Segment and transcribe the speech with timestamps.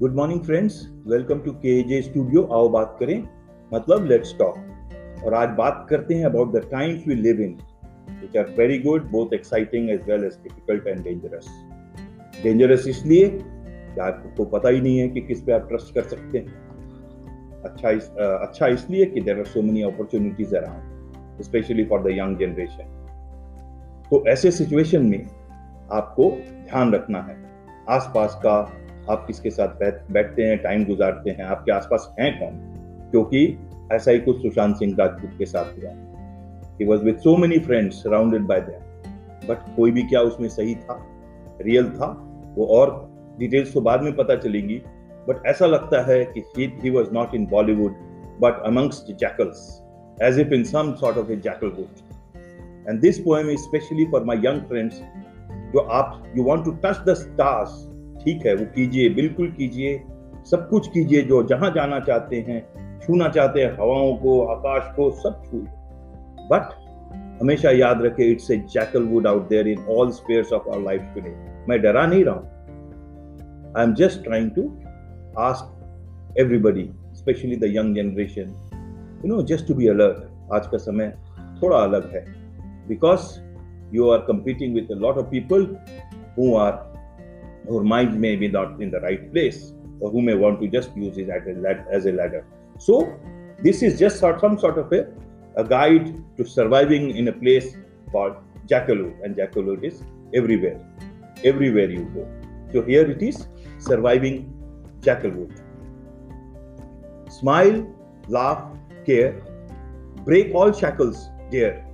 [0.00, 3.22] Good morning friends welcome to K J studio आओ बात करें।
[3.72, 7.52] मतलब लेट्स टॉक और आज बात करते हैं about the times we live in
[8.22, 11.48] which are very good both exciting as well as difficult and dangerous
[12.42, 16.38] dangerous इसलिए कि आपको पता ही नहीं है कि किस पे आप ट्रस्ट कर सकते
[16.38, 22.18] हैं। अच्छा इस, अच्छा इसलिए कि there are so many opportunities around specially for the
[22.18, 25.22] young generation तो ऐसे सिचुएशन में
[25.92, 27.42] आपको ध्यान रखना है।
[27.90, 28.62] आसपास का
[29.10, 29.68] आप किसके साथ
[30.12, 32.50] बैठते हैं टाइम गुजारते हैं, आपके आसपास हैं कौन?
[33.10, 33.58] क्योंकि
[33.92, 35.90] ऐसा ही कुछ सुशांत सिंह राजपूत के साथ हुआ।
[36.80, 40.74] He was with so many friends surrounded by them but कोई भी क्या उसमें सही
[40.74, 41.06] था?
[41.60, 42.06] रियल था?
[42.54, 44.82] वो और डिटेल्स तो बाद में पता चलेंगी।
[45.28, 46.42] बट ऐसा लगता है कि
[46.84, 47.92] he was not in Bollywood
[48.40, 49.82] but amongst jackals
[50.22, 51.86] as if in some sort of a jackal wood
[52.88, 55.00] and this poem specially for my young friends
[55.72, 57.93] जो आप you want to touch the stars
[58.24, 59.98] ठीक है, वो कीजिए, बिल्कुल कीजिए,
[60.50, 62.60] सब कुछ कीजिए, जो जहाँ जाना चाहते हैं,
[63.00, 65.66] छूना चाहते हैं, हवाओं को, आकाश को, सब छूए
[66.50, 66.72] बट
[67.40, 71.02] हमेशा याद रखे it's a jackal wood out there in all spheres of our life
[71.14, 71.30] today
[71.68, 74.62] मैं डरा नहीं रहा हूँ। I am just trying to
[75.38, 78.54] ask everybody specially the young generation
[79.24, 81.12] you know just to be alert आज का समय
[81.62, 82.24] थोड़ा अलग है।
[82.88, 83.20] Because
[83.94, 85.66] you are competing with lot of people
[86.38, 86.72] who are
[87.68, 90.96] whose mind may be not in the right place or who may want to just
[90.96, 92.46] use it as a ladder.
[92.78, 93.18] So,
[93.62, 95.06] this is just some sort of a,
[95.56, 97.76] a guide to surviving in a place
[98.10, 100.02] called Jackalwood, and Jackalwood is
[100.34, 100.80] everywhere,
[101.44, 102.28] everywhere you go.
[102.72, 103.46] So, here it is
[103.78, 104.52] surviving
[105.00, 105.60] Jackalwood.
[107.30, 107.86] Smile,
[108.28, 108.64] laugh,
[109.06, 109.40] care,
[110.24, 111.86] break all shackles, dare.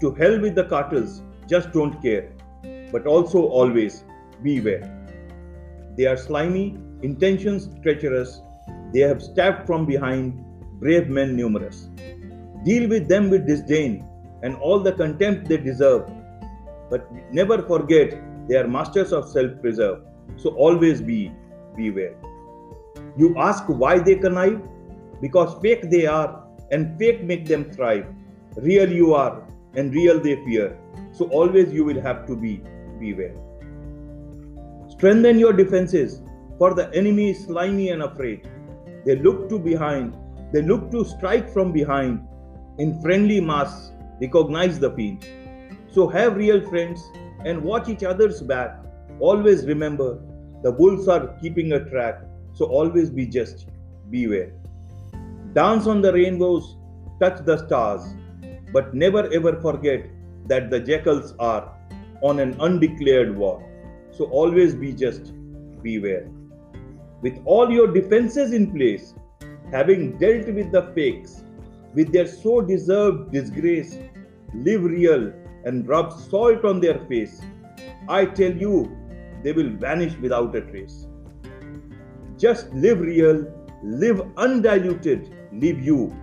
[0.00, 2.32] To hell with the cartels, just don't care,
[2.90, 4.04] but also always
[4.42, 4.88] beware.
[5.96, 8.40] They are slimy, intentions treacherous,
[8.92, 10.44] they have stabbed from behind,
[10.80, 11.88] brave men numerous.
[12.64, 14.06] Deal with them with disdain
[14.42, 16.10] and all the contempt they deserve,
[16.90, 20.00] but never forget they are masters of self preserve.
[20.36, 21.32] So always be
[21.76, 22.14] beware.
[23.16, 24.60] You ask why they connive?
[25.20, 28.06] Because fake they are, and fake make them thrive.
[28.56, 30.78] Real you are, and real they fear.
[31.12, 32.62] So always you will have to be
[32.98, 33.34] beware.
[35.02, 36.22] Strengthen your defenses,
[36.58, 38.48] for the enemy is slimy and afraid.
[39.04, 40.16] They look to behind,
[40.52, 42.20] they look to strike from behind.
[42.78, 43.90] In friendly mass,
[44.20, 45.26] recognize the fiend.
[45.90, 47.02] So have real friends
[47.44, 48.78] and watch each other's back.
[49.18, 50.20] Always remember,
[50.62, 52.22] the wolves are keeping a track,
[52.54, 53.66] so always be just,
[54.08, 54.52] beware.
[55.52, 56.76] Dance on the rainbows,
[57.18, 58.14] touch the stars,
[58.72, 60.06] but never ever forget
[60.46, 61.76] that the jackals are
[62.22, 63.68] on an undeclared war.
[64.12, 65.32] So always be just
[65.82, 66.28] beware.
[67.22, 69.14] With all your defenses in place,
[69.70, 71.44] having dealt with the fakes,
[71.94, 73.98] with their so deserved disgrace,
[74.54, 75.32] live real
[75.64, 77.40] and rub salt on their face.
[78.08, 78.96] I tell you,
[79.42, 81.06] they will vanish without a trace.
[82.38, 83.46] Just live real,
[83.82, 86.14] live undiluted, live you,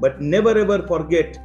[0.00, 1.38] but never ever forget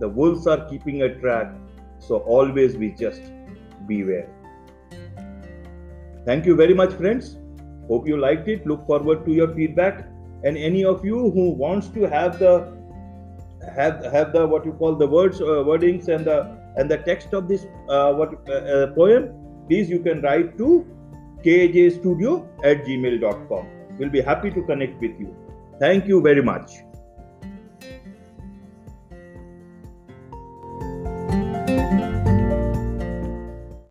[0.00, 1.52] the wolves are keeping a track,
[1.98, 3.22] so always be just
[3.86, 4.28] beware.
[6.26, 7.36] Thank you very much, friends.
[7.88, 8.66] Hope you liked it.
[8.66, 10.06] Look forward to your feedback.
[10.44, 12.72] And any of you who wants to have the
[13.74, 16.38] have have the what you call the words uh, wordings and the
[16.76, 19.30] and the text of this uh, what uh, uh poem,
[19.68, 20.86] please you can write to
[21.44, 23.68] kjstudio at gmail.com.
[23.98, 25.34] We'll be happy to connect with you.
[25.78, 26.84] Thank you very much.